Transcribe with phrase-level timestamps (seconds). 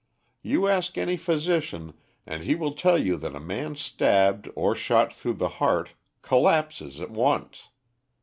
[0.41, 1.93] You ask any physician
[2.25, 5.91] and he will tell you that a man stabbed or shot through the heart
[6.23, 7.69] collapses at once.